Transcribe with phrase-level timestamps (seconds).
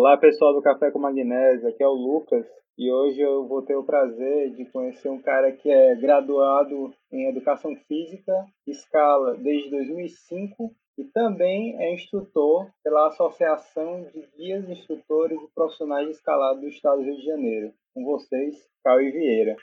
[0.00, 2.46] Olá pessoal do Café com Magnésio, aqui é o Lucas
[2.78, 7.28] e hoje eu vou ter o prazer de conhecer um cara que é graduado em
[7.28, 8.32] Educação Física,
[8.64, 16.60] escala desde 2005 e também é instrutor pela Associação de Guias, Instrutores e Profissionais de
[16.60, 17.72] do Estado do Rio de Janeiro.
[17.92, 18.54] Com vocês,
[18.84, 19.56] Cauê Vieira.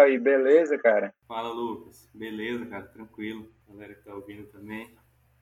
[0.00, 1.12] Cauê, beleza, cara?
[1.28, 2.08] Fala, Lucas.
[2.14, 3.46] Beleza, cara, tranquilo.
[3.68, 4.94] Galera que tá ouvindo também.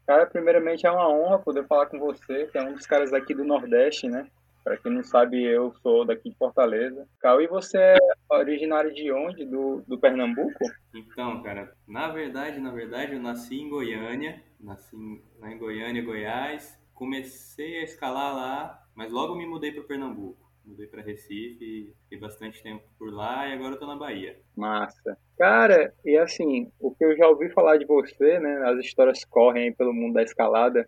[0.05, 3.35] Cara, primeiramente é uma honra poder falar com você, que é um dos caras aqui
[3.35, 4.29] do Nordeste, né?
[4.65, 7.07] Para quem não sabe, eu sou daqui de Fortaleza.
[7.21, 9.45] Cauê, você é originário de onde?
[9.45, 10.59] Do, do Pernambuco?
[10.93, 16.77] Então, cara, na verdade, na verdade, eu nasci em Goiânia, nasci lá em Goiânia, Goiás.
[16.95, 22.63] Comecei a escalar lá, mas logo me mudei para Pernambuco mudei para Recife, fiquei bastante
[22.63, 24.39] tempo por lá e agora tô na Bahia.
[24.55, 25.17] Massa.
[25.39, 29.73] Cara, e assim, o que eu já ouvi falar de você, né, as histórias correm
[29.73, 30.87] pelo mundo da escalada,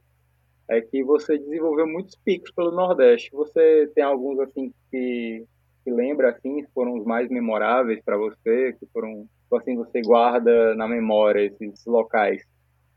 [0.68, 3.30] é que você desenvolveu muitos picos pelo Nordeste.
[3.32, 5.44] Você tem alguns assim que,
[5.82, 10.86] que lembra assim, foram os mais memoráveis para você, que foram assim você guarda na
[10.86, 12.44] memória esses locais?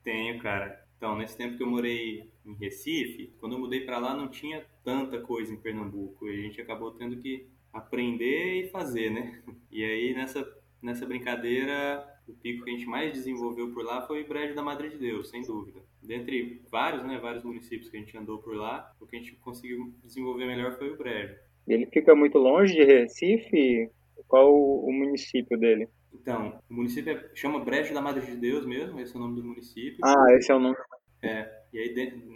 [0.04, 0.83] Tenho, cara.
[1.04, 4.66] Então, nesse tempo que eu morei em Recife, quando eu mudei para lá não tinha
[4.86, 9.44] tanta coisa em Pernambuco e a gente acabou tendo que aprender e fazer, né?
[9.70, 10.50] E aí nessa
[10.82, 14.62] nessa brincadeira, o pico que a gente mais desenvolveu por lá foi o Brejo da
[14.62, 15.82] Madre de Deus, sem dúvida.
[16.02, 19.36] Dentre vários, né, vários municípios que a gente andou por lá, o que a gente
[19.36, 21.36] conseguiu desenvolver melhor foi o Brejo.
[21.67, 23.92] Ele fica muito longe de Recife?
[24.26, 25.89] Qual o município dele?
[26.14, 29.36] Então, o município é, chama Brejo da Madre de Deus mesmo, esse é o nome
[29.36, 30.00] do município.
[30.02, 30.76] Ah, esse é o nome.
[31.23, 31.94] É, e aí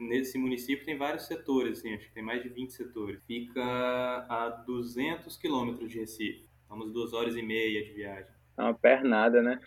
[0.07, 3.19] nesse município tem vários setores, assim, acho que tem mais de 20 setores.
[3.27, 8.31] Fica a 200 quilômetros de Recife, vamos duas horas e meia de viagem.
[8.57, 9.59] É uma pernada, né?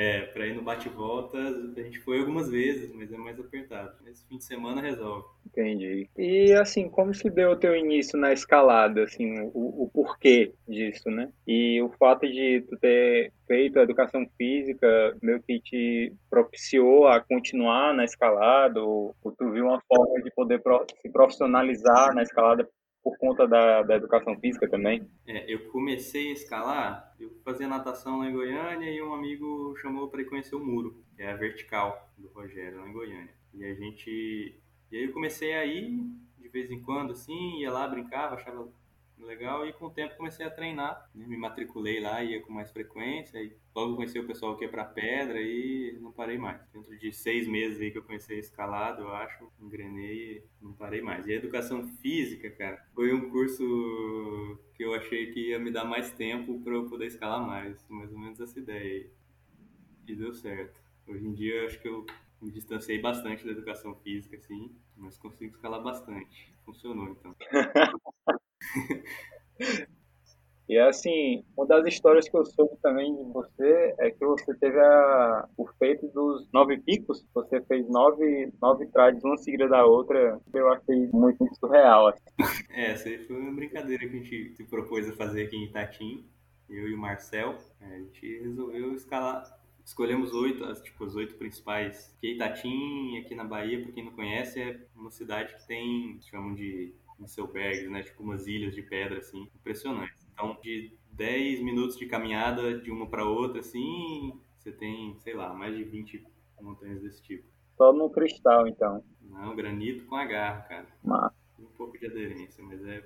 [0.00, 3.92] É, para ir no bate-volta, a gente foi algumas vezes, mas é mais apertado.
[4.08, 5.26] Esse fim de semana resolve.
[5.46, 6.08] Entendi.
[6.16, 11.10] E assim, como se deu o teu início na escalada, assim, o, o porquê disso,
[11.10, 11.30] né?
[11.46, 17.20] E o fato de tu ter feito a educação física meio que te propiciou a
[17.20, 20.62] continuar na escalada, ou, ou tu viu uma forma de poder
[21.02, 22.66] se profissionalizar na escalada
[23.02, 25.08] por conta da, da educação física também?
[25.26, 30.08] É, eu comecei a escalar, eu fazia natação lá em Goiânia e um amigo chamou
[30.08, 33.34] para conhecer o muro, que é a vertical do Rogério, lá em Goiânia.
[33.54, 34.60] E a gente.
[34.90, 35.98] E aí eu comecei a ir
[36.38, 38.68] de vez em quando, assim, ia lá, brincava, achava
[39.24, 41.26] legal e com o tempo comecei a treinar, né?
[41.26, 44.84] me matriculei lá, ia com mais frequência e logo conheci o pessoal que ia para
[44.84, 46.60] pedra e não parei mais.
[46.72, 51.00] Dentro de seis meses aí que eu comecei escalado, eu acho, engrenei e não parei
[51.00, 51.26] mais.
[51.26, 55.84] E a educação física, cara, foi um curso que eu achei que ia me dar
[55.84, 59.10] mais tempo para eu poder escalar mais, mais ou menos essa ideia aí.
[60.06, 60.80] E deu certo.
[61.06, 62.06] Hoje em dia acho que eu
[62.40, 66.52] me distanciei bastante da educação física, assim, mas consigo escalar bastante.
[66.64, 67.36] Funcionou, então.
[70.70, 74.78] E assim, uma das histórias que eu soube também de você é que você teve
[74.78, 77.26] a, o feito dos nove picos.
[77.34, 80.40] Você fez nove, nove trades, uma seguida da outra.
[80.54, 82.06] Eu achei muito, surreal.
[82.06, 82.22] Assim.
[82.70, 86.24] É, essa foi uma brincadeira que a gente se propôs a fazer aqui em Itatim.
[86.68, 87.58] Eu e o Marcel.
[87.80, 89.42] É, a gente resolveu escalar.
[89.84, 92.16] Escolhemos oito, as, tipo, as oito principais.
[92.20, 96.54] Que Itatim, aqui na Bahia, para quem não conhece, é uma cidade que tem, chamam
[96.54, 98.02] de Nisselbergs, né?
[98.02, 100.26] Tipo umas ilhas de pedra, assim, impressionantes.
[100.32, 105.52] Então, de 10 minutos de caminhada de uma para outra, assim, você tem, sei lá,
[105.54, 106.24] mais de 20
[106.60, 107.48] montanhas desse tipo.
[107.76, 109.04] Só no cristal, então.
[109.22, 110.86] Não, granito com agarro, cara.
[111.02, 111.34] Massa.
[111.58, 113.02] Um pouco de aderência, mas é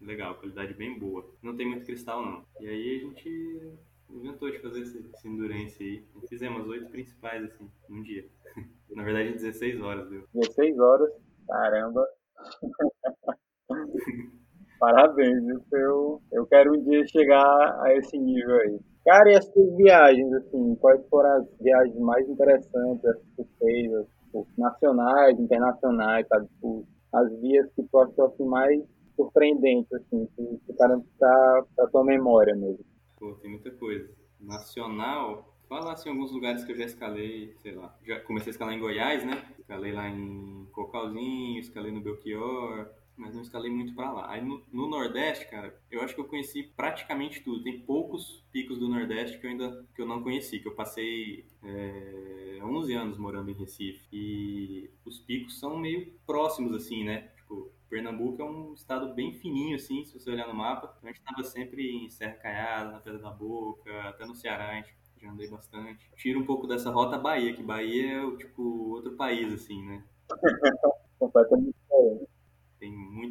[0.00, 1.28] legal, qualidade bem boa.
[1.42, 2.44] Não tem muito cristal, não.
[2.60, 3.78] E aí a gente
[4.10, 6.04] inventou de fazer esse, esse endurance aí.
[6.28, 8.28] Fizemos as oito principais, assim, num dia.
[8.90, 10.26] Na verdade, 16 horas, deu.
[10.34, 11.10] 16 horas?
[11.46, 12.06] Caramba.
[14.78, 18.78] Parabéns, eu, eu quero um dia chegar a esse nível aí.
[19.04, 23.90] Cara, e as suas viagens, assim, quais foram as viagens mais interessantes que tu fez,
[24.24, 26.46] tipo, nacionais, internacionais, sabe?
[26.48, 28.82] Tipo, as vias que tu achou assim, mais
[29.14, 32.84] surpreendentes, assim, que ficaram pra, pra tua memória mesmo.
[33.18, 34.10] Pô, tem muita coisa.
[34.40, 37.92] Nacional, Falar assim, alguns lugares que eu já escalei, sei lá.
[38.04, 39.44] Já comecei a escalar em Goiás, né?
[39.58, 44.30] Escalei lá em Cocalzinho, escalei no Belchior, mas não escalei muito para lá.
[44.30, 47.62] Aí no, no, Nordeste, cara, eu acho que eu conheci praticamente tudo.
[47.62, 51.46] Tem poucos picos do Nordeste que eu ainda que eu não conheci, que eu passei
[51.62, 57.28] é, 11 anos morando em Recife e os picos são meio próximos assim, né?
[57.36, 60.94] Tipo, Pernambuco é um estado bem fininho assim, se você olhar no mapa.
[60.98, 64.70] Então a gente estava sempre em Serra Caiada, na Pedra da Boca, até no Ceará,
[64.70, 66.10] a gente já andei bastante.
[66.16, 70.04] Tira um pouco dessa rota Bahia, que Bahia é tipo outro país assim, né?
[71.18, 71.75] Completamente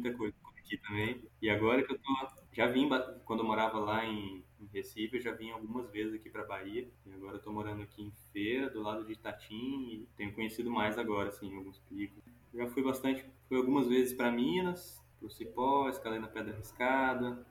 [0.06, 1.22] muita coisa aqui também.
[1.40, 2.28] E agora que eu tô.
[2.52, 2.88] Já vim,
[3.24, 6.88] quando eu morava lá em, Recife, eu já vim algumas vezes aqui para Bahia.
[7.04, 10.70] E agora eu tô morando aqui em Feira, do lado de Itatim, e tenho conhecido
[10.70, 12.22] mais agora, assim, alguns picos.
[12.54, 17.46] Já fui bastante, fui algumas vezes para Minas, pro Cipó, escalei na Pedra Riscada.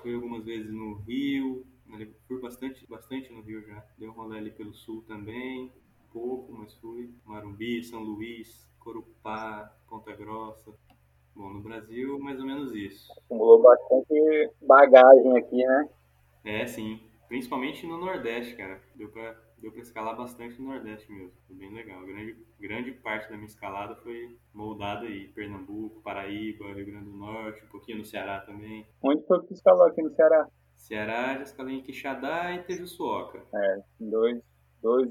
[0.00, 1.64] Fui algumas vezes no Rio,
[2.26, 3.84] fui bastante, bastante no Rio já.
[3.98, 5.72] Dei um rolê ali pelo sul também,
[6.12, 7.10] pouco, mas fui.
[7.24, 10.72] Marumbi, São Luís, Corupá, Ponta Grossa.
[11.34, 13.12] Bom, no Brasil, mais ou menos isso.
[13.24, 15.88] Acumulou bastante bagagem aqui, né?
[16.44, 17.00] É, sim.
[17.28, 18.80] Principalmente no Nordeste, cara.
[18.94, 21.32] Deu pra, deu pra escalar bastante no Nordeste mesmo.
[21.46, 22.04] Foi bem legal.
[22.04, 25.28] Grande, grande parte da minha escalada foi moldada aí.
[25.28, 28.86] Pernambuco, Paraíba, Rio Grande do Norte, um pouquinho no Ceará também.
[29.02, 30.46] Onde foi que tu escalou aqui no Ceará?
[30.76, 33.42] Ceará, já escalei em Quixadá e Tejuçuoca.
[33.54, 34.42] É, dois,
[34.82, 35.08] dois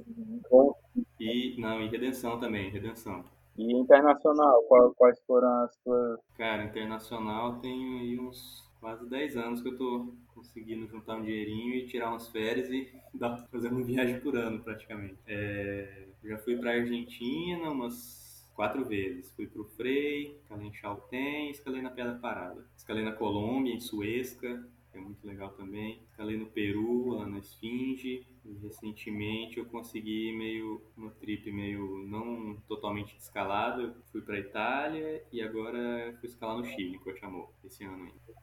[1.19, 3.23] E, não, e Redenção também, Redenção.
[3.62, 4.63] E internacional,
[4.98, 6.19] quais foram as suas.
[6.36, 11.75] Cara, internacional tenho aí uns quase 10 anos que eu tô conseguindo juntar um dinheirinho
[11.75, 12.92] e tirar umas férias e
[13.52, 15.19] fazer uma viagem por ano praticamente.
[15.28, 19.31] É, já fui pra Argentina umas quatro vezes.
[19.34, 22.66] Fui pro Frei, escalei em Chaltén, escalei na Pedra Parada.
[22.75, 26.02] Escalei na Colômbia, em Suesca, que é muito legal também.
[26.10, 28.28] Escalei no Peru, lá na Esfinge.
[28.44, 33.84] E recentemente eu consegui meio uma trip meio não totalmente escalada.
[33.84, 38.04] Eu fui para Itália e agora fui escalar no Chile, que eu chamou esse ano
[38.06, 38.42] ainda.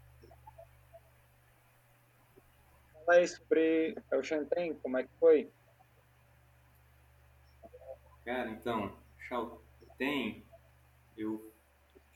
[3.05, 5.51] Fala aí sobre o Chanten, como é que foi?
[8.25, 10.45] Cara, então, Chaltén,
[11.17, 11.51] eu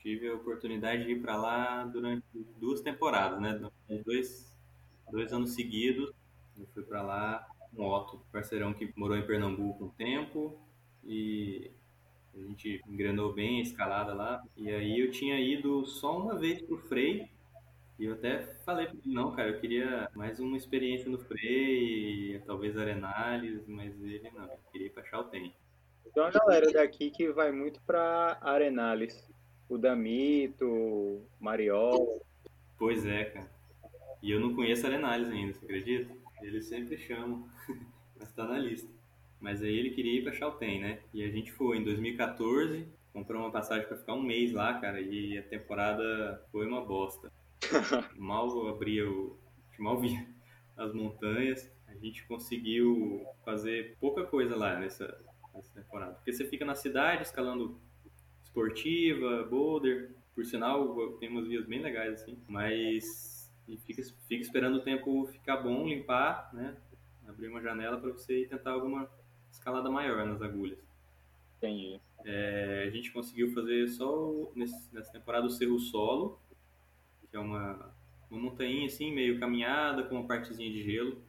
[0.03, 2.25] tive a oportunidade de ir para lá durante
[2.59, 3.59] duas temporadas, né?
[4.05, 4.53] Dois,
[5.09, 6.11] dois anos seguidos.
[6.59, 10.59] Eu fui para lá com um Otto, parceirão que morou em Pernambuco um tempo
[11.03, 11.71] e
[12.35, 14.43] a gente engrenou bem a escalada lá.
[14.57, 17.29] E aí eu tinha ido só uma vez pro Frei
[17.97, 23.65] e eu até falei não, cara, eu queria mais uma experiência no Frei, talvez Arenales,
[23.67, 25.53] mas ele não, eu queria ir pra Chaltén.
[26.13, 29.32] Tem uma galera daqui que vai muito pra Arenales
[29.73, 32.21] o Damito, Mariol.
[32.77, 33.51] Pois é, cara.
[34.21, 36.15] E eu não conheço a Arenales ainda, você acredita?
[36.41, 37.43] Ele sempre chama,
[38.17, 38.89] mas tá na lista.
[39.39, 40.99] Mas aí ele queria ir pra Chaltén, né?
[41.13, 45.01] E a gente foi em 2014, comprou uma passagem para ficar um mês lá, cara,
[45.01, 47.31] e a temporada foi uma bosta.
[48.15, 49.37] mal abria o.
[49.79, 50.25] mal via
[50.77, 51.69] as montanhas.
[51.87, 55.19] A gente conseguiu fazer pouca coisa lá nessa,
[55.53, 56.13] nessa temporada.
[56.13, 57.77] Porque você fica na cidade escalando
[58.53, 60.11] esportiva, boulder.
[60.35, 63.51] Por sinal, tem umas vias bem legais assim, mas
[63.85, 66.75] fica, fica esperando o tempo ficar bom, limpar, né?
[67.27, 69.09] Abrir uma janela para você tentar alguma
[69.51, 70.79] escalada maior nas agulhas.
[71.57, 71.99] Entendi.
[72.25, 76.39] É, a gente conseguiu fazer só nesse, nessa temporada o Cerro Solo,
[77.29, 77.91] que é uma,
[78.29, 81.21] uma montanha assim, meio caminhada, com uma partezinha de gelo,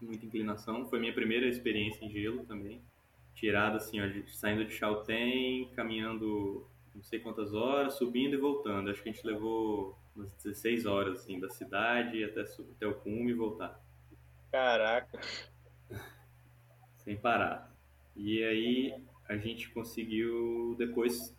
[0.00, 0.86] muita inclinação.
[0.88, 2.82] Foi minha primeira experiência em gelo também
[3.34, 8.88] tirada assim, ó, de, saindo de Chaltén, caminhando não sei quantas horas, subindo e voltando.
[8.88, 13.32] Acho que a gente levou umas 16 horas assim, da cidade até, até o cume
[13.32, 13.80] e voltar.
[14.50, 15.20] Caraca!
[16.96, 17.74] Sem parar.
[18.16, 21.36] E aí a gente conseguiu depois,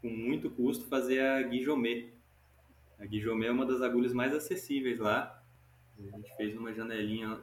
[0.00, 2.10] com muito custo, fazer a Guijomé.
[2.98, 5.40] A Guijomé é uma das agulhas mais acessíveis lá.
[5.98, 7.40] A gente fez uma janelinha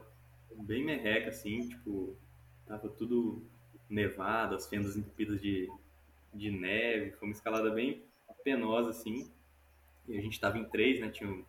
[0.53, 2.17] bem merreca, assim, tipo,
[2.65, 3.41] tava tudo
[3.89, 5.69] nevado, as fendas entupidas de,
[6.33, 7.11] de neve.
[7.11, 8.03] Foi uma escalada bem
[8.43, 9.29] penosa, assim.
[10.07, 11.09] E a gente estava em três, né?
[11.09, 11.43] Tinha um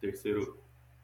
[0.00, 0.58] terceiro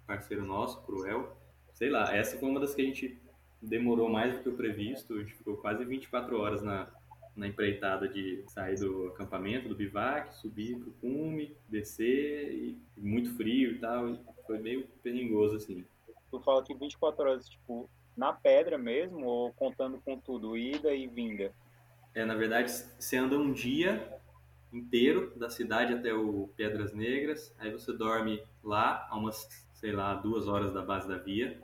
[0.06, 1.36] parceiro nosso, Cruel.
[1.72, 3.18] Sei lá, essa foi uma das que a gente
[3.60, 5.14] demorou mais do que o previsto.
[5.14, 6.88] A gente ficou quase 24 horas na,
[7.36, 13.72] na empreitada de sair do acampamento, do bivac, subir pro cume, descer, e muito frio
[13.72, 14.10] e tal.
[14.10, 15.84] E foi meio perigoso, assim.
[16.30, 17.88] Tu fala que 24 horas, tipo,
[18.20, 21.52] na pedra mesmo ou contando com tudo, ida e vinda?
[22.14, 24.20] É, na verdade, você anda um dia
[24.70, 30.14] inteiro da cidade até o Pedras Negras, aí você dorme lá a umas, sei lá,
[30.14, 31.58] duas horas da base da via,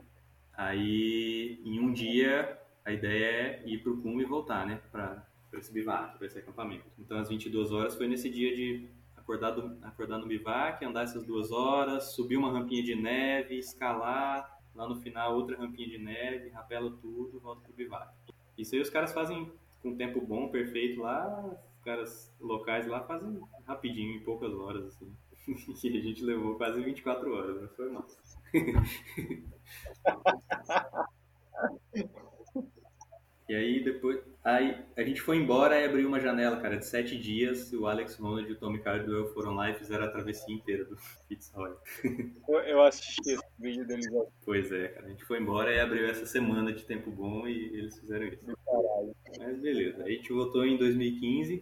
[0.57, 4.81] Aí, em um dia, a ideia é ir pro cume e voltar, né?
[4.91, 5.23] Pra
[5.53, 6.85] esse bivac, pra esse acampamento.
[6.97, 11.23] Então, às 22 horas foi nesse dia de acordar, do, acordar no bivac, andar essas
[11.23, 16.49] duas horas, subir uma rampinha de neve, escalar, lá no final outra rampinha de neve,
[16.49, 18.13] rapela tudo, volta pro bivac.
[18.57, 21.45] Isso aí os caras fazem com tempo bom, perfeito lá,
[21.77, 25.11] os caras locais lá fazem rapidinho, em poucas horas, assim.
[25.83, 28.17] e a gente levou quase 24 horas, mas foi massa.
[33.49, 34.19] E aí depois.
[34.47, 37.73] Aí a gente foi embora e abriu uma janela, cara, de sete dias.
[37.73, 40.95] O Alex Ronald e o Tommy Cardwell foram lá e fizeram a travessia inteira do
[41.27, 41.73] Fitzroy.
[42.65, 44.07] Eu assisti esse vídeo deles.
[44.45, 45.07] Pois é, cara.
[45.07, 48.45] A gente foi embora e abriu essa semana de tempo bom e eles fizeram isso.
[48.45, 49.13] Caralho.
[49.37, 50.05] Mas beleza.
[50.05, 51.61] Aí a gente voltou em 2015,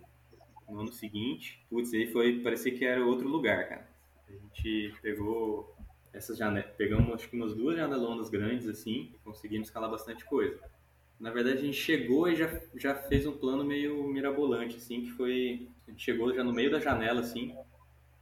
[0.70, 1.65] no ano seguinte.
[1.68, 2.39] Putz, aí foi.
[2.44, 3.89] Parecia que era outro lugar, cara.
[4.30, 5.75] A gente pegou
[6.13, 6.70] essas janelas.
[6.77, 10.75] Pegamos acho que umas duas janelonas grandes assim e conseguimos escalar bastante coisa.
[11.20, 15.12] Na verdade, a gente chegou e já, já fez um plano meio mirabolante, assim, que
[15.12, 15.68] foi...
[15.88, 17.56] A gente chegou já no meio da janela, assim,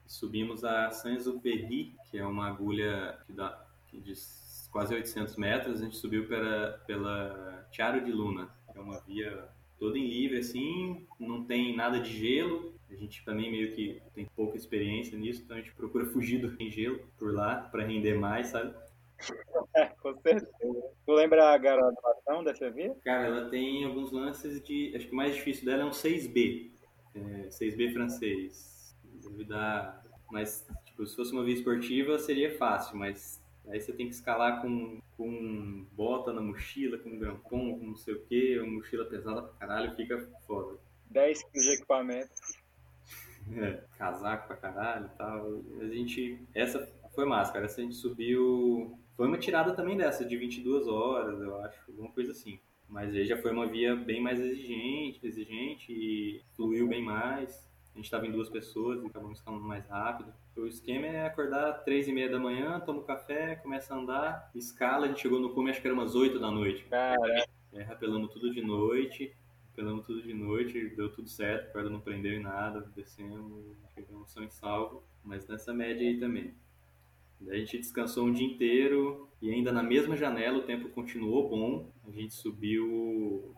[0.05, 4.13] subimos a Saint-Exupéry, que é uma agulha que dá que de
[4.71, 9.47] quase 800 metros, a gente subiu pela, pela Tiaro de Luna, que é uma via
[9.77, 14.25] toda em livre, assim, não tem nada de gelo, a gente também meio que tem
[14.35, 18.47] pouca experiência nisso, então a gente procura fugir do gelo por lá, para render mais,
[18.47, 18.73] sabe?
[20.01, 20.83] Com certeza.
[21.05, 22.95] Tu lembra a graduação dessa via?
[23.03, 24.93] Cara, ela tem alguns lances de.
[24.95, 26.71] Acho que o mais difícil dela é um 6B.
[27.15, 28.95] É, 6B francês.
[29.03, 30.03] Deve dar.
[30.31, 34.61] Mas, tipo, se fosse uma via esportiva seria fácil, mas aí você tem que escalar
[34.61, 39.43] com, com bota na mochila, com grampom, com não sei o que, uma mochila pesada
[39.43, 40.79] pra caralho, fica foda.
[41.11, 42.33] 10 quilos de equipamento.
[43.57, 45.61] É, casaco pra caralho e tal.
[45.81, 46.39] A gente.
[46.55, 47.65] Essa foi massa, cara.
[47.65, 52.11] Essa a gente subiu foi uma tirada também dessa, de 22 horas, eu acho, alguma
[52.11, 52.59] coisa assim.
[52.87, 57.67] Mas aí já foi uma via bem mais exigente, exigente e fluiu bem mais.
[57.93, 60.33] A gente estava em duas pessoas e acabamos ficando mais rápido.
[60.55, 64.51] O esquema é acordar três e meia da manhã, toma um café, começa a andar,
[64.55, 65.05] escala.
[65.05, 66.83] A gente chegou no cume, acho que era umas 8 da noite.
[66.85, 67.45] Cara.
[67.71, 69.35] É, rapelando tudo de noite,
[69.69, 74.31] rapelando tudo de noite, deu tudo certo, a corda não prendeu em nada, descemos, chegamos
[74.31, 75.03] são em salvo.
[75.23, 76.53] Mas nessa média aí também.
[77.49, 81.91] A gente descansou um dia inteiro e ainda na mesma janela o tempo continuou bom.
[82.07, 83.53] A gente subiu,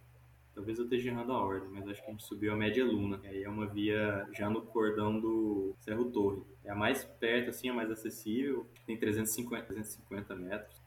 [0.54, 3.22] talvez eu esteja errando a ordem, mas acho que a gente subiu a Média Luna.
[3.24, 6.42] Aí é uma via já no cordão do Cerro Torre.
[6.63, 8.65] É a mais perto, assim, a mais acessível.
[8.86, 10.82] Tem 350, 350 metros.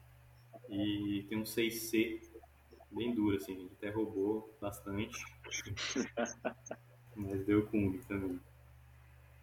[0.69, 2.21] E tem um 6C
[2.91, 3.55] bem duro, assim.
[3.55, 5.17] A gente até roubou bastante.
[7.15, 8.39] mas deu cumbi também.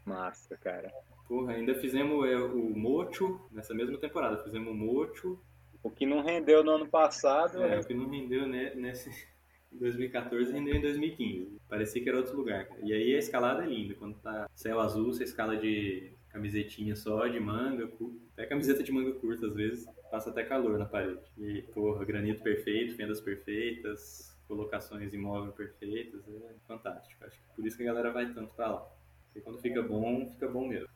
[0.05, 0.93] Massa, cara.
[1.29, 4.43] Porra, ainda fizemos é, o Mocho nessa mesma temporada.
[4.45, 5.39] Fizemos o Mocho.
[5.83, 7.63] O que não rendeu no ano passado.
[7.63, 7.81] É, é...
[7.81, 9.11] o que não rendeu né, nesse
[9.73, 11.61] 2014 rendeu em 2015.
[11.69, 12.69] Parecia que era outro lugar.
[12.83, 13.95] E aí a escalada é linda.
[13.95, 17.91] Quando tá céu azul, você escala de camisetinha só, de manga,
[18.35, 21.21] até camiseta de manga curta às vezes, passa até calor na parede.
[21.39, 27.25] E, porra, granito perfeito, fendas perfeitas, colocações imóvel perfeitas, é fantástico.
[27.25, 28.87] Acho que por isso que a galera vai tanto pra lá.
[29.27, 30.89] Porque quando fica bom, fica bom mesmo.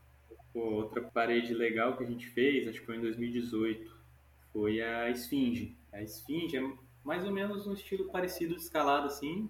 [0.52, 3.96] Outra parede legal que a gente fez, acho que foi em 2018,
[4.52, 5.76] foi a Esfinge.
[5.92, 6.72] A Esfinge é
[7.04, 9.48] mais ou menos um estilo parecido de escalada, assim.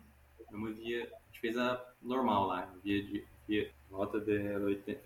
[0.51, 4.39] É uma via, a gente fez a normal lá, via de via, rota de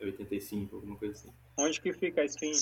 [0.01, 1.33] 85, alguma coisa assim.
[1.57, 2.61] Onde que fica a Esfinge?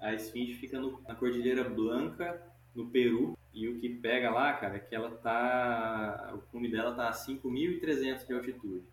[0.00, 2.40] A Esfinge fica no, na Cordilheira Blanca,
[2.74, 3.36] no Peru.
[3.52, 6.32] E o que pega lá, cara, é que ela tá.
[6.34, 8.84] O cume dela tá a 5.300 de altitude.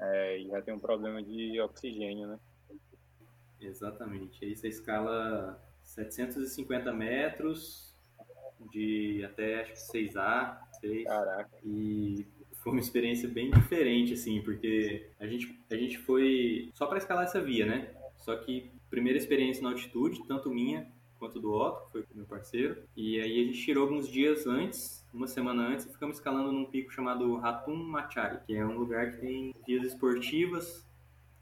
[0.00, 2.38] É, e já tem um problema de oxigênio, né?
[3.60, 4.44] Exatamente.
[4.44, 7.94] Aí você escala 750 metros
[8.70, 11.04] de até acho que 6A, 6.
[11.04, 11.50] Caraca.
[11.64, 12.26] E
[12.62, 17.24] foi uma experiência bem diferente, assim, porque a gente, a gente foi só para escalar
[17.24, 17.94] essa via, né?
[18.18, 20.90] Só que primeira experiência na altitude, tanto minha
[21.24, 22.82] quanto do Otto, que foi meu parceiro.
[22.94, 26.66] E aí a gente tirou alguns dias antes, uma semana antes, e ficamos escalando num
[26.66, 30.86] pico chamado Ratum Machari, que é um lugar que tem vias esportivas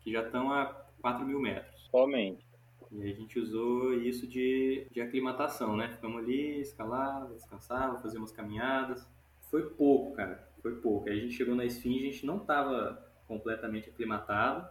[0.00, 0.66] que já estão a
[1.00, 1.88] 4 mil metros.
[1.90, 2.46] Somente.
[2.92, 5.88] E aí a gente usou isso de, de aclimatação, né?
[5.88, 9.04] Ficamos ali, escalava, descansava, fazia umas caminhadas.
[9.50, 11.08] Foi pouco, cara, foi pouco.
[11.08, 14.68] Aí a gente chegou na esfinge, a gente não estava completamente aclimatado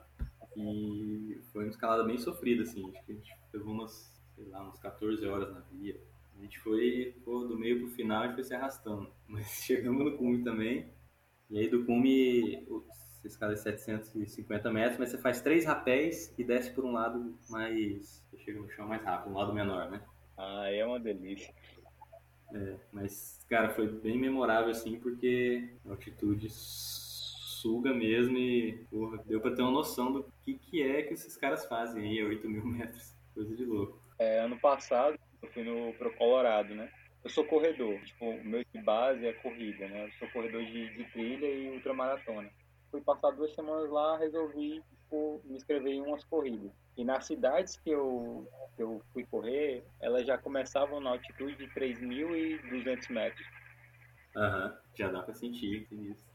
[0.55, 2.89] e foi uma escalada bem sofrida, assim.
[2.91, 4.10] Acho que a gente levou umas
[4.41, 5.99] sei lá, umas 14 horas na via.
[6.35, 9.11] A gente foi pô, do meio pro final e foi se arrastando.
[9.27, 10.91] Mas chegamos no cume também.
[11.49, 12.65] E aí do cume,
[13.21, 18.23] você escala 750 metros, mas você faz três rapéis e desce por um lado mais.
[18.31, 20.01] Você chega no chão mais rápido, um lado menor, né?
[20.37, 21.53] Ah, é uma delícia.
[22.53, 29.39] É, mas, cara, foi bem memorável, assim, porque a altitude suga mesmo e, porra, deu
[29.41, 32.49] pra ter uma noção do que, que é que esses caras fazem aí a 8
[32.49, 33.13] mil metros.
[33.33, 34.00] Coisa de louco.
[34.21, 36.91] É, ano passado eu fui no, pro Colorado, né?
[37.23, 40.05] Eu sou corredor, tipo, o meu de base é corrida, né?
[40.05, 42.47] Eu sou corredor de, de trilha e ultramaratona.
[42.91, 46.71] Fui passar duas semanas lá, resolvi tipo, me inscrever em umas corridas.
[46.95, 51.67] E nas cidades que eu, que eu fui correr, elas já começavam na altitude de
[51.73, 53.47] 3.200 metros.
[54.35, 54.77] Aham, uhum.
[54.93, 56.27] já dá pra sentir isso.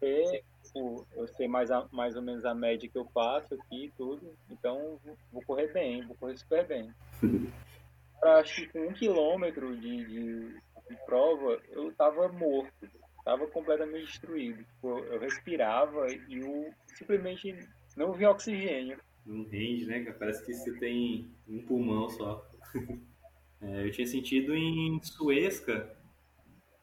[0.00, 0.42] E,
[0.74, 3.90] tipo, eu sei mais, a, mais ou menos a média que eu faço aqui e
[3.92, 4.98] tudo, então
[5.32, 6.92] vou correr bem, vou correr super bem.
[8.20, 12.88] Para acho que com um quilômetro de, de, de prova, eu tava morto,
[13.24, 14.64] tava completamente destruído.
[14.64, 17.54] Tipo, eu respirava e eu simplesmente
[17.96, 18.98] não vi oxigênio.
[19.26, 20.00] Não rende, né?
[20.18, 22.48] Parece que você tem um pulmão só.
[23.60, 25.94] é, eu tinha sentido em Suesca,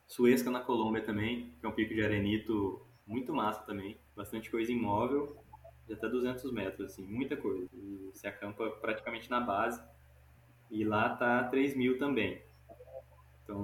[0.07, 3.98] Suesca na Colômbia também, que é um pico de arenito muito massa também.
[4.15, 5.38] Bastante coisa imóvel,
[5.88, 7.67] de até 200 metros, assim, muita coisa.
[7.74, 9.81] E você acampa praticamente na base.
[10.70, 12.41] E lá tá 3 mil também.
[13.43, 13.63] Então,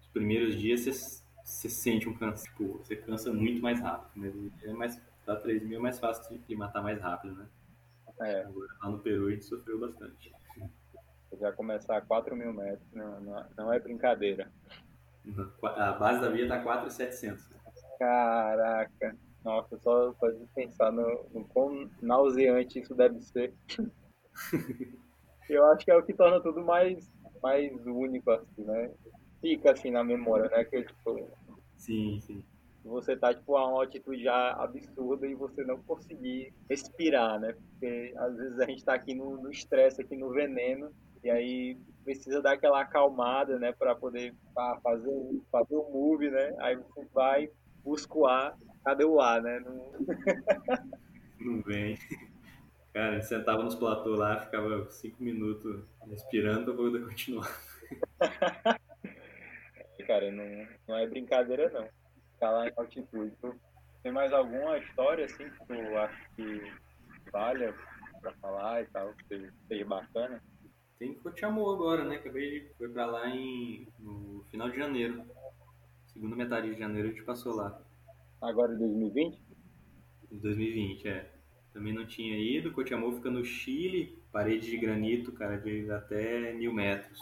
[0.00, 4.10] os primeiros dias você, você sente um canso, tipo, você cansa muito mais rápido.
[4.16, 7.46] Mas é mais, tá 3 mil é mais fácil de matar mais rápido, né?
[8.20, 8.42] É.
[8.42, 10.32] Agora, lá no Peru a gente sofreu bastante.
[11.38, 14.50] Já começar a 4 mil metros, não, não, não, é brincadeira.
[15.62, 17.48] A base da via tá 4,700.
[18.00, 19.14] Caraca,
[19.44, 23.52] nossa, só, só de pensar no, no quão nauseante isso deve ser.
[25.50, 28.90] Eu acho que é o que torna tudo mais, mais único, assim, né?
[29.42, 30.64] Fica assim na memória, né?
[30.64, 31.28] Que, tipo,
[31.76, 32.42] sim, sim
[32.84, 37.52] você tá tipo a uma altitude já absurda e você não conseguir respirar, né?
[37.52, 40.90] Porque às vezes a gente tá aqui no estresse, aqui no veneno,
[41.22, 46.54] e aí precisa dar aquela acalmada, né, para poder pra fazer, fazer o move, né?
[46.60, 47.50] Aí você vai,
[47.84, 49.60] busca o ar, cadê o ar, né?
[49.60, 49.92] Não,
[51.40, 51.98] não vem.
[52.92, 57.48] Cara, a gente sentava nos platôs lá, ficava cinco minutos respirando pra poder continuar.
[60.06, 61.88] Cara, não, não é brincadeira não
[62.40, 63.36] escalar em altitude.
[64.02, 66.72] tem mais alguma história assim que tu acha que
[67.30, 67.74] valha
[68.22, 70.42] para falar e tal, que seja bacana?
[70.98, 72.16] Tem Cotiamô agora, né?
[72.16, 75.24] Acabei de foi para lá em no final de janeiro.
[76.12, 77.80] Segunda metade de janeiro a gente passou lá.
[78.40, 79.38] Agora em 2020?
[80.30, 81.30] Em 2020, é.
[81.72, 82.72] Também não tinha ido.
[82.72, 87.20] Cotiamô fica no Chile, parede de granito, cara, de até mil metros,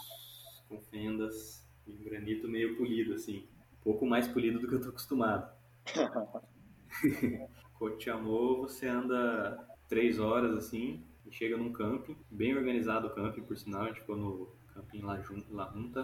[0.67, 3.47] com fendas de granito meio polido, assim
[3.83, 5.51] pouco mais polido do que eu tô acostumado.
[7.73, 13.57] Cotiamô, você anda três horas assim e chega num camping, bem organizado o camping, por
[13.57, 15.19] sinal, a gente ficou no camping La,
[15.51, 16.03] La Junta.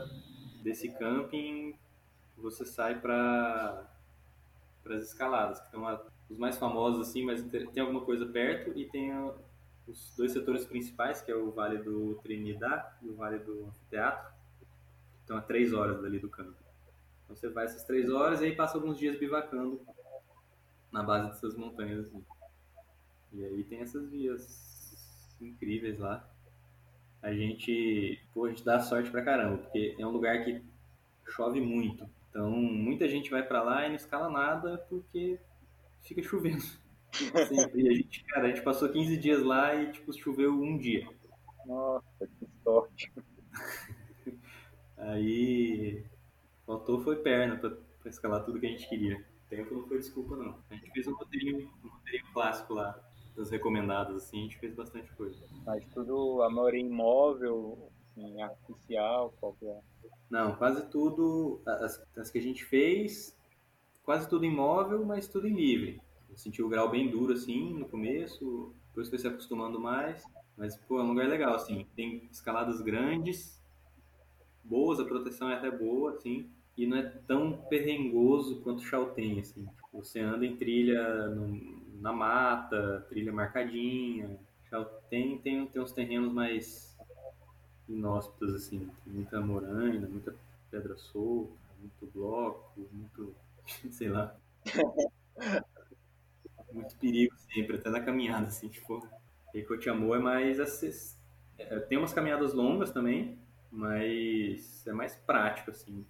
[0.64, 1.76] Desse camping,
[2.38, 3.88] você sai para
[4.86, 5.84] as escaladas, que são
[6.30, 9.34] os mais famosos assim, mas tem alguma coisa perto e tem a,
[9.88, 14.34] os dois setores principais, que é o Vale do Trinidad e o Vale do Anfiteatro,
[14.60, 16.66] que estão a três horas dali do camping.
[17.24, 19.82] Então você vai essas três horas e aí passa alguns dias bivacando
[20.92, 22.06] na base dessas montanhas.
[22.06, 22.24] Assim.
[23.34, 26.28] E aí tem essas vias incríveis lá.
[27.22, 30.64] A gente, pô, a gente dá sorte pra caramba, porque é um lugar que
[31.28, 32.08] chove muito.
[32.36, 35.40] Então muita gente vai para lá e não escala nada porque
[36.02, 36.64] fica chovendo.
[37.48, 37.84] Sempre.
[37.84, 41.08] E a gente, cara, a gente passou 15 dias lá e tipo choveu um dia.
[41.66, 43.14] Nossa, que sorte.
[44.98, 46.04] Aí
[46.66, 47.78] Faltou foi perna para
[48.10, 49.24] escalar tudo que a gente queria.
[49.48, 50.60] Tempo não foi desculpa, não.
[50.70, 53.00] A gente fez um roteirinho, um roteirinho clássico lá,
[53.34, 55.40] das recomendadas, assim, a gente fez bastante coisa.
[55.66, 59.68] Mas tudo, a maioria imóvel, em artificial, qualquer.
[59.68, 59.82] É?
[60.30, 63.38] Não, quase tudo, as, as que a gente fez,
[64.04, 66.02] quase tudo imóvel, mas tudo em livre.
[66.30, 70.24] Eu senti o grau bem duro, assim, no começo, depois foi se acostumando mais.
[70.58, 71.86] Mas, pô, é um lugar legal, assim.
[71.96, 73.62] Tem escaladas grandes,
[74.64, 79.40] boas, a proteção é até boa, assim, e não é tão perrengoso quanto o Chaltén,
[79.40, 79.66] assim.
[79.66, 84.38] Tipo, você anda em trilha no, na mata, trilha marcadinha.
[84.70, 86.95] Chaltén tem, tem uns terrenos mais
[87.88, 88.90] inóspitos, assim.
[89.04, 90.36] Tem muita moraina, muita
[90.70, 93.36] pedra solta, muito bloco, muito,
[93.92, 94.36] sei lá.
[96.72, 99.08] muito perigo sempre, até na caminhada, assim, tipo.
[99.54, 101.18] E Cotiamô é mais acess...
[101.58, 103.40] É, tem umas caminhadas longas também,
[103.72, 106.06] mas é mais prático, assim.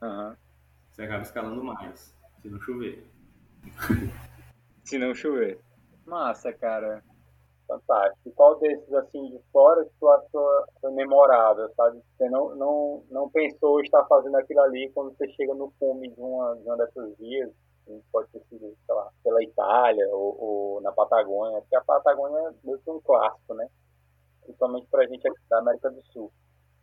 [0.00, 0.34] Uhum.
[0.90, 3.06] Você acaba escalando mais, se não chover.
[4.84, 5.60] se não chover.
[6.06, 7.04] Massa, cara.
[7.66, 8.28] Fantástico.
[8.28, 12.00] E qual desses, assim, de fora, que tu achou memorável, sabe?
[12.16, 16.20] Você não, não, não pensou estar fazendo aquilo ali quando você chega no cume de
[16.20, 17.50] uma, de uma dessas vias?
[18.10, 22.52] Pode ter sido, sei lá, pela Itália ou, ou na Patagônia, porque a Patagônia é
[22.64, 23.68] meio que um clássico, né?
[24.42, 26.32] Principalmente pra gente aqui da América do Sul.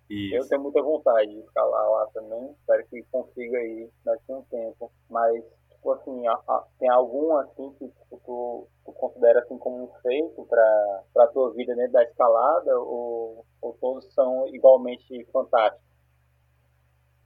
[0.09, 0.35] Isso.
[0.35, 4.43] Eu tenho muita vontade de escalar lá também, espero que consiga ir daqui a um
[4.43, 9.57] tempo, mas tipo assim, a, a, tem algum assim que tipo, tu, tu considera assim
[9.57, 15.23] como um feito para a tua vida dentro da escalada ou, ou todos são igualmente
[15.31, 15.87] fantásticos?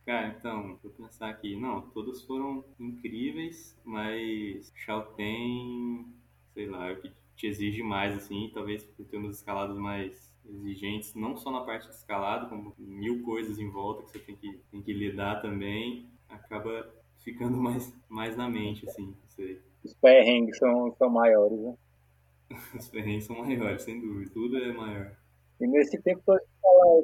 [0.05, 1.55] Cara, então, vou pensar aqui.
[1.55, 6.13] Não, todos foram incríveis, mas Chalten,
[6.53, 10.33] sei lá, é o que te exige mais, assim, talvez por ter umas escaladas mais
[10.45, 14.35] exigentes, não só na parte de escalada, como mil coisas em volta que você tem
[14.35, 19.61] que, tem que lidar também, acaba ficando mais, mais na mente, assim, sei.
[19.85, 21.75] Os perrengues são, são maiores, né?
[22.77, 24.31] Os perrengues são maiores, sem dúvida.
[24.33, 25.11] Tudo é maior.
[25.59, 26.41] E nesse tempo todo,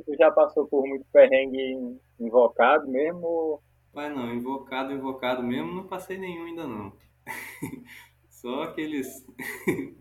[0.06, 3.62] tu já passou por muito perrengue invocado mesmo?
[3.94, 6.94] Pai, não, invocado, invocado mesmo, não passei nenhum ainda não.
[8.30, 9.26] Só aqueles.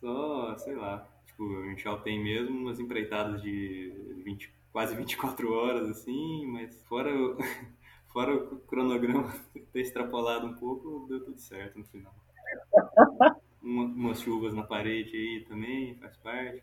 [0.00, 1.08] Só, sei lá.
[1.26, 3.92] Tipo, a gente já tem mesmo umas empreitadas de
[4.24, 7.36] 20, quase 24 horas, assim, mas fora o,
[8.12, 9.32] fora o cronograma
[9.72, 12.14] ter extrapolado um pouco, deu tudo certo no final.
[13.62, 16.62] Uma, umas chuvas na parede aí também, faz parte.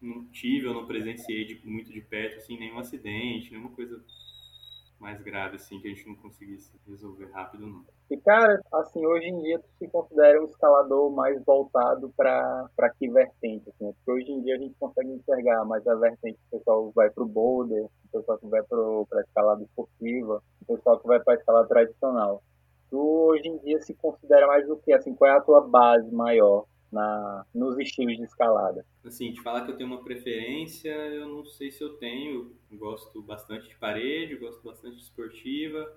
[0.00, 4.02] Não tive, eu não presenciei de, muito de perto, assim, nenhum acidente, nenhuma coisa
[5.00, 7.84] mais grave, assim, que a gente não conseguisse resolver rápido, não.
[8.10, 13.08] E, cara, assim, hoje em dia tu se considera um escalador mais voltado para que
[13.08, 16.92] vertente, assim, porque hoje em dia a gente consegue enxergar mais a vertente, o pessoal
[16.94, 21.34] vai pro boulder, o pessoal que vai para escalada esportiva, o pessoal que vai para
[21.34, 22.42] escalada tradicional.
[22.90, 26.12] Tu hoje em dia se considera mais do que, assim, qual é a tua base
[26.12, 28.84] maior na, nos estilos de escalada?
[29.04, 32.52] Assim, de falar que eu tenho uma preferência, eu não sei se eu tenho.
[32.72, 35.90] Gosto bastante de parede, gosto bastante de esportiva,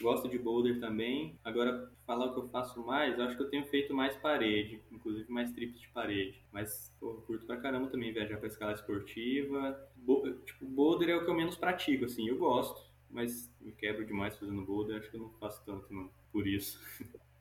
[0.00, 1.38] gosto de boulder também.
[1.44, 4.80] Agora, falar o que eu faço mais, eu acho que eu tenho feito mais parede,
[4.92, 6.44] inclusive mais trips de parede.
[6.52, 9.76] Mas, pô, curto pra caramba também viajar pra escala esportiva.
[9.96, 14.04] Bo tipo, boulder é o que eu menos pratico, assim, eu gosto, mas me quebro
[14.04, 16.80] demais fazendo boulder, acho que eu não faço tanto, não, por isso.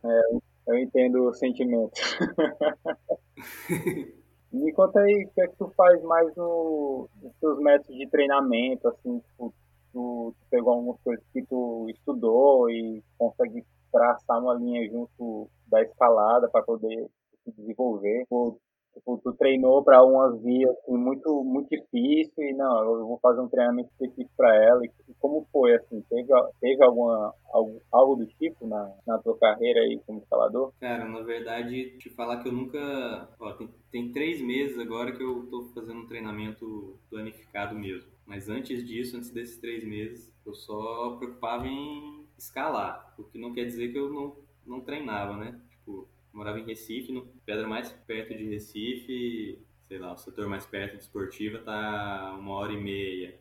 [0.03, 0.21] É,
[0.67, 1.91] eu entendo o sentimento.
[4.51, 8.05] Me conta aí, o que é que tu faz mais no, nos teus métodos de
[8.09, 9.53] treinamento, assim, tipo,
[9.93, 15.81] tu, tu pegou algumas coisas que tu estudou e consegue traçar uma linha junto da
[15.81, 17.09] escalada para poder
[17.45, 18.23] se desenvolver.
[18.23, 18.59] Tipo,
[19.01, 23.41] Tipo, tu treinou para uma via assim, muito, muito difícil e não, eu vou fazer
[23.41, 24.85] um treinamento específico para ela.
[24.85, 26.01] E como foi, assim?
[26.07, 30.71] Teve, teve alguma, algo, algo do tipo na, na tua carreira aí como escalador?
[30.79, 33.27] Cara, na verdade, te falar que eu nunca...
[33.39, 38.09] Ó, tem, tem três meses agora que eu tô fazendo um treinamento planificado mesmo.
[38.25, 43.13] Mas antes disso, antes desses três meses, eu só preocupava em escalar.
[43.17, 44.35] O que não quer dizer que eu não,
[44.65, 45.59] não treinava, né?
[45.71, 50.65] Tipo, morava em Recife, no pedra mais perto de Recife, sei lá, o setor mais
[50.65, 53.39] perto de esportiva tá uma hora e meia.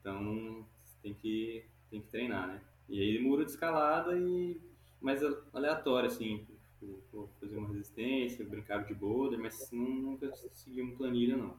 [0.00, 0.66] Então
[1.02, 2.60] tem que, tem que treinar, né?
[2.88, 4.60] E aí muro de escalada e
[5.00, 5.20] mais
[5.52, 6.46] aleatório, assim.
[6.78, 11.56] Tipo, fazer uma resistência, brincava de boulder, mas não, nunca segui uma planilha, não.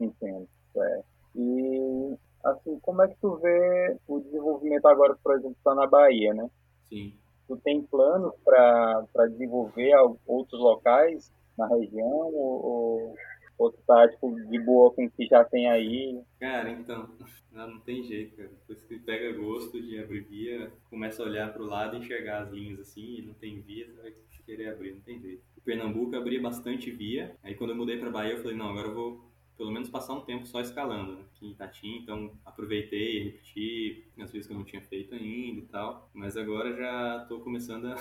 [0.00, 1.02] Entendo, é.
[1.34, 6.32] E, assim, como é que tu vê o desenvolvimento agora, por exemplo, tá na Bahia,
[6.32, 6.48] né?
[6.84, 7.18] Sim
[7.52, 9.92] tu tem planos para desenvolver
[10.26, 13.14] outros locais na região ou,
[13.58, 16.20] ou tu tá tipo, de boa com o que já tem aí?
[16.40, 17.10] Cara, então,
[17.52, 18.48] não, não tem jeito, cara.
[18.48, 22.42] Depois que pega gosto de abrir via, começa a olhar para o lado e enxergar
[22.42, 24.14] as linhas assim, e não tem via, você vai
[24.46, 25.42] querer abrir, não tem jeito.
[25.64, 28.94] Pernambuco abria bastante via, aí quando eu mudei para Bahia eu falei, não, agora eu
[28.94, 29.31] vou
[29.62, 31.22] pelo menos passar um tempo só escalando né?
[31.30, 35.66] aqui em Itatim, então aproveitei, repeti as vezes que eu não tinha feito ainda e
[35.66, 37.96] tal, mas agora já estou começando a,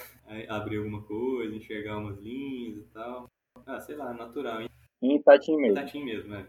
[0.49, 3.29] a, abrir alguma coisa, enxergar umas linhas e tal.
[3.63, 4.63] Ah, sei lá, natural.
[4.63, 4.69] Hein?
[5.03, 5.77] Em Itatim mesmo.
[5.77, 6.47] Itatim mesmo, é.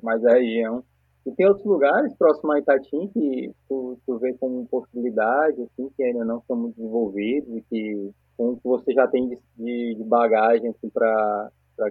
[0.00, 0.84] Mas a região.
[1.26, 6.04] E tem outros lugares próximos a Itatim que tu, tu vê como possibilidade, assim, que
[6.04, 10.70] ainda não são muito desenvolvidos e que com que você já tem de, de bagagem
[10.70, 11.50] assim, para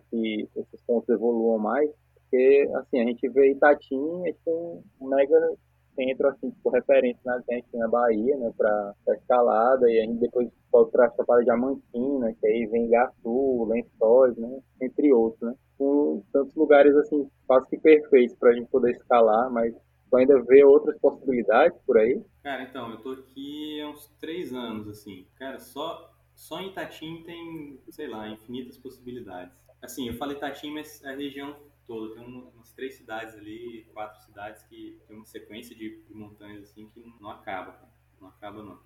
[0.10, 1.92] que esses pontos evoluam mais?
[2.32, 5.54] Porque, assim, a gente vê Itatim, é tipo um mega
[5.94, 10.22] centro, assim, tipo, referência na gente na Bahia, né, pra, pra escalada, e a gente
[10.22, 15.54] depois pode pra Chapada Diamantina, que aí vem Gatu, Lençóis, né, entre outros, né.
[15.78, 19.76] Com tantos lugares, assim, quase que perfeitos pra gente poder escalar, mas
[20.10, 22.24] tu ainda vê outras possibilidades por aí?
[22.44, 25.28] Cara, então, eu tô aqui há uns três anos, assim.
[25.36, 31.04] Cara, só, só em Itatim tem, sei lá, infinitas possibilidades Assim, eu falei Tatim, mas
[31.04, 31.56] a região
[31.92, 32.16] toda.
[32.16, 37.04] Tem umas três cidades ali, quatro cidades que tem uma sequência de, montanhas assim que
[37.20, 37.78] não acaba.
[38.22, 38.80] Não acaba não.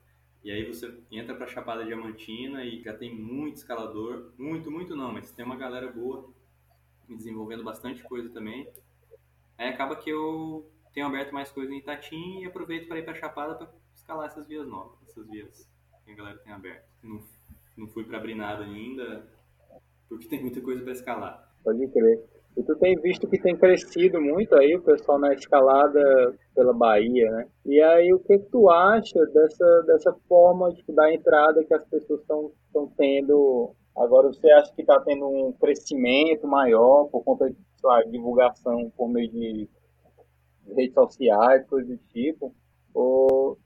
[0.43, 4.31] E aí você entra pra Chapada Diamantina e já tem muito escalador.
[4.39, 6.33] Muito, muito não, mas tem uma galera boa
[7.07, 8.67] desenvolvendo bastante coisa também.
[9.55, 13.13] Aí acaba que eu tenho aberto mais coisa em Itatim e aproveito para ir pra
[13.13, 15.69] Chapada para escalar essas vias novas, essas vias
[16.03, 16.87] que a galera tem aberto.
[17.03, 17.23] Não,
[17.77, 19.27] não fui para abrir nada ainda,
[20.09, 21.55] porque tem muita coisa para escalar.
[21.63, 22.34] Pode crer.
[22.57, 27.29] E tu tem visto que tem crescido muito aí o pessoal na escalada pela Bahia,
[27.31, 27.47] né?
[27.65, 32.21] E aí o que, tu acha dessa, dessa forma tipo, da entrada que as pessoas
[32.21, 32.51] estão
[32.97, 33.75] tendo?
[33.95, 39.09] Agora você acha que está tendo um crescimento maior por conta de sua divulgação por
[39.09, 39.69] meio de
[40.73, 42.53] redes sociais, coisas do tipo?
[42.93, 43.57] Ou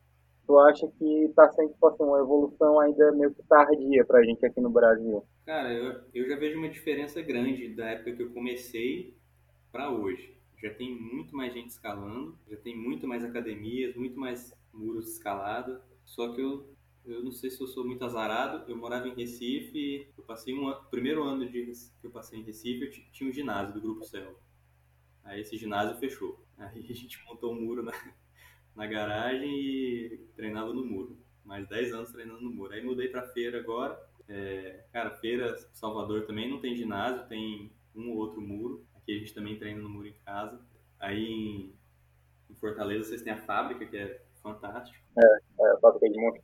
[0.50, 4.24] tu acha que está sendo tipo assim, uma evolução ainda meio que tardia para a
[4.24, 5.24] gente aqui no Brasil?
[5.46, 9.16] Cara, eu, eu já vejo uma diferença grande da época que eu comecei
[9.72, 10.36] para hoje.
[10.60, 15.80] Já tem muito mais gente escalando, já tem muito mais academias, muito mais muros escalados.
[16.04, 16.74] Só que eu,
[17.06, 18.68] eu não sei se eu sou muito azarado.
[18.68, 22.86] Eu morava em Recife, eu passei um primeiro ano de, que eu passei em Recife,
[22.86, 24.40] eu tinha um ginásio do Grupo Céu.
[25.24, 26.44] Aí esse ginásio fechou.
[26.58, 27.94] Aí a gente montou um muro na,
[28.80, 31.18] na garagem e treinava no muro.
[31.44, 32.72] Mais 10 anos treinando no muro.
[32.72, 34.00] Aí mudei para feira agora.
[34.26, 38.86] É, cara, feira Salvador também não tem ginásio, tem um ou outro muro.
[38.96, 40.62] Aqui a gente também treina no muro em casa.
[40.98, 41.76] Aí em,
[42.50, 44.98] em Fortaleza vocês têm a fábrica, que é fantástico.
[45.18, 46.42] É, é a fábrica de monte.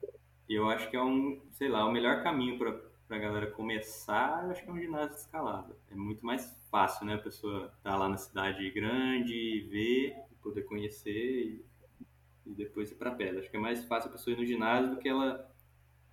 [0.49, 2.73] E eu acho que é um, sei lá, o melhor caminho para
[3.07, 5.77] pra galera começar, eu acho que é um ginásio de escalada.
[5.91, 7.13] É muito mais fácil, né?
[7.13, 11.65] A pessoa tá lá na cidade grande, ver, poder conhecer e
[12.45, 13.39] e depois ir para pedra.
[13.39, 15.49] Acho que é mais fácil a pessoa ir no ginásio do que ela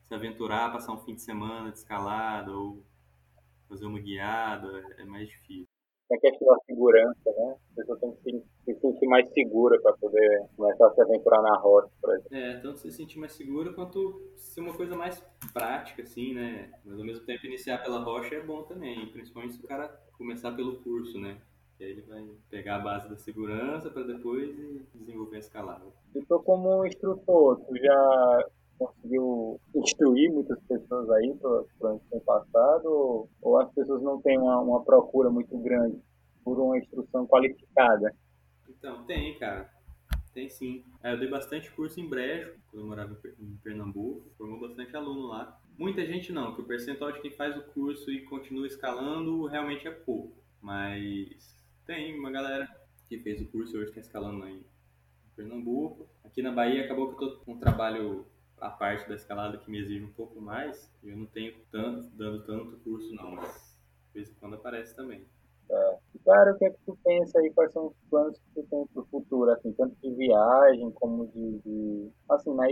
[0.07, 2.85] se aventurar, passar um fim de semana de escalada ou
[3.69, 5.67] fazer uma guiada, é mais difícil.
[6.11, 7.57] É questão da segurança, né?
[7.73, 11.57] A pessoa tem que se sentir mais segura para poder começar a se aventurar na
[11.57, 12.37] rocha, por exemplo.
[12.37, 15.21] É, tanto se sentir mais segura quanto ser uma coisa mais
[15.55, 16.71] prática, assim, né?
[16.85, 20.53] Mas ao mesmo tempo iniciar pela rocha é bom também, principalmente se o cara começar
[20.53, 21.41] pelo curso, né?
[21.83, 24.55] Aí ele vai pegar a base da segurança para depois
[24.95, 25.85] desenvolver a escalada.
[26.15, 33.29] Eu tô como instrutor, tu já conseguiu instruir muitas pessoas aí para o ano passado
[33.41, 35.99] ou, as pessoas não têm uma, uma procura muito grande
[36.45, 38.15] por uma instrução qualificada?
[38.69, 39.71] Então, tem, cara.
[40.33, 40.85] Tem sim.
[41.03, 44.31] É, eu dei bastante curso em Brejo, quando eu morava em Pernambuco.
[44.39, 45.61] Formou bastante aluno lá.
[45.77, 49.87] Muita gente não, que o percentual de quem faz o curso e continua escalando realmente
[49.87, 50.43] é pouco.
[50.61, 51.62] Mas
[51.93, 52.67] tem uma galera
[53.07, 54.65] que fez o curso hoje está escalando em
[55.37, 56.09] Pernambuco.
[56.25, 58.27] Aqui na Bahia acabou que eu tô com um trabalho
[58.59, 60.91] a parte da escalada que me exige um pouco mais.
[61.03, 65.27] Eu não tenho tanto, dando tanto curso não, mas de vez em quando aparece também.
[65.71, 65.99] É.
[66.25, 67.51] Cara, o que é que tu pensa aí?
[67.51, 71.27] Quais são os planos que tu tem para o futuro, assim, tanto de viagem como
[71.27, 72.69] de, de assim, na,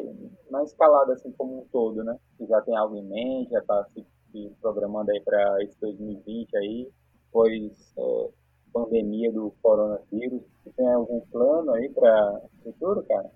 [0.50, 2.18] na, escalada assim como um todo, né?
[2.38, 6.56] Tu já tem algo em mente, já está se, se, programando aí para esse 2020
[6.56, 6.90] aí,
[7.30, 8.30] pois é,
[8.72, 10.42] pandemia do coronavírus.
[10.62, 13.30] Você tem algum plano aí para o futuro, cara?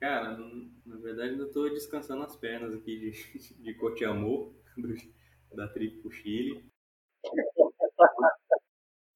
[0.00, 0.38] Cara,
[0.84, 3.12] na verdade ainda estou descansando as pernas aqui de,
[3.62, 4.52] de Cotiamor,
[5.54, 6.64] da trip pro Chile.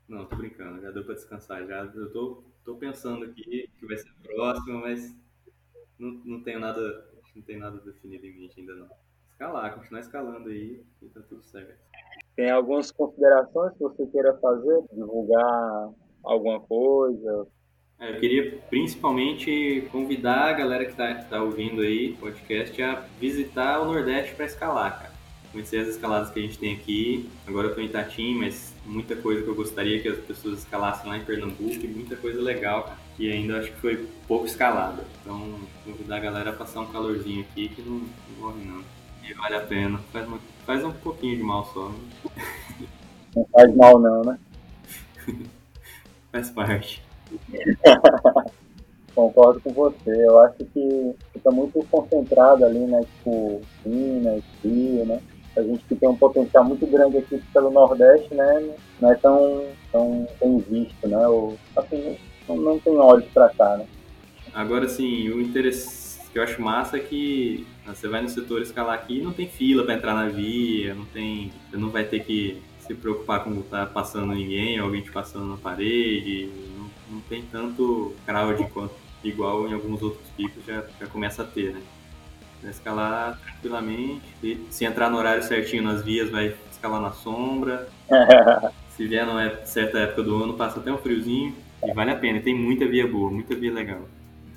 [0.08, 1.66] Não, tô brincando, já deu para descansar.
[1.66, 5.16] Já, eu tô, tô pensando aqui que vai ser próximo, mas
[5.98, 8.90] não, não tenho nada, não tenho nada definido em mente ainda não.
[9.30, 11.78] Escalar, continuar escalando aí e tá tudo certo.
[12.36, 14.82] Tem algumas considerações que você queira fazer?
[14.92, 15.90] Divulgar
[16.22, 17.46] alguma coisa?
[18.00, 23.04] É, eu queria principalmente convidar a galera que está tá ouvindo aí o podcast a
[23.20, 25.20] visitar o Nordeste para escalar, cara.
[25.52, 27.28] Conhecer as escaladas que a gente tem aqui.
[27.46, 31.10] Agora eu estou em Itatim, mas muita coisa que eu gostaria que as pessoas escalassem
[31.10, 35.04] lá em Pernambuco e muita coisa legal, cara, que ainda acho que foi pouco escalada.
[35.20, 38.99] Então, convidar a galera a passar um calorzinho aqui que não, não morre não.
[39.22, 39.98] E vale a pena.
[40.12, 40.38] Faz uma
[40.70, 41.88] Faz um pouquinho de mal só.
[41.88, 41.98] Né?
[43.34, 44.38] Não faz mal não, né?
[46.30, 47.02] faz parte.
[49.12, 50.10] Concordo com você.
[50.10, 53.00] Eu acho que fica muito concentrado ali, né?
[53.00, 55.20] Tipo, Minas, Rio, né?
[55.56, 58.72] A gente que tem um potencial muito grande aqui pelo Nordeste, né?
[59.00, 61.26] Não é tão, tão bem visto, né?
[61.26, 62.16] Ou, assim,
[62.48, 63.86] não, não tem olhos pra cá, né?
[64.54, 65.99] Agora, assim, o interesse
[66.32, 69.84] que eu acho massa é que você vai no setor escalar aqui não tem fila
[69.84, 73.86] para entrar na via, não tem, você não vai ter que se preocupar com estar
[73.86, 79.68] tá passando ninguém, alguém te passando na parede, não, não tem tanto crowd quanto igual
[79.68, 81.82] em alguns outros picos já, já começa a ter, né?
[82.62, 87.88] Vai escalar tranquilamente, se entrar no horário certinho nas vias vai escalar na sombra,
[89.00, 92.38] Se vier numa certa época do ano, passa até um friozinho e vale a pena.
[92.38, 94.02] Tem muita via boa, muita via legal.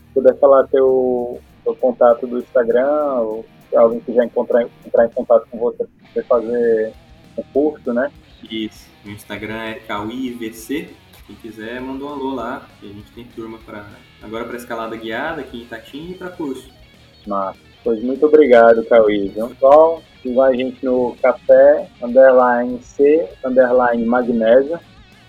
[0.07, 5.09] Se puder falar teu, teu contato do Instagram, ou se alguém quiser encontrar, entrar em
[5.09, 6.93] contato com você para fazer
[7.37, 8.11] um curso, né?
[8.49, 8.89] Isso.
[9.05, 10.89] O Instagram é CauíVC.
[11.25, 12.67] Quem quiser, manda um alô lá.
[12.81, 13.85] a gente tem turma para
[14.21, 16.69] agora para escalada guiada aqui em Itatim e para curso.
[17.25, 17.59] Massa.
[17.83, 19.27] Pois muito obrigado, Cauí.
[19.35, 24.79] Então, sigam a gente no café, underline C, underline magnésia,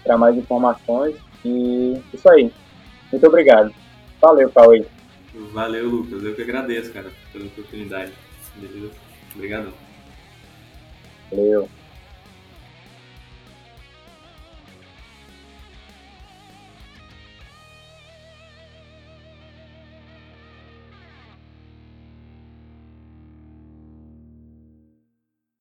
[0.05, 1.17] para mais informações.
[1.45, 2.53] E isso aí.
[3.11, 3.73] Muito obrigado.
[4.21, 4.85] Valeu, Cauí.
[5.35, 6.23] Valeu, Lucas.
[6.23, 8.13] Eu que agradeço, cara, pela oportunidade.
[8.57, 8.93] Beleza?
[9.35, 9.73] Obrigadão.
[11.31, 11.69] Valeu.